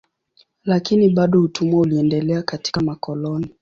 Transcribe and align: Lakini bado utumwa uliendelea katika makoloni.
Lakini 0.63 1.09
bado 1.09 1.41
utumwa 1.41 1.81
uliendelea 1.81 2.41
katika 2.43 2.81
makoloni. 2.81 3.55